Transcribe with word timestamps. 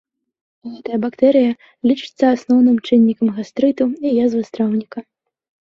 Гэтая 0.77 0.97
бактэрыя 1.03 1.51
лічыцца 1.91 2.25
асноўным 2.37 2.77
чыннікам 2.87 3.27
гастрыту 3.39 3.83
і 4.07 4.15
язвы 4.25 4.41
страўніка. 4.49 4.99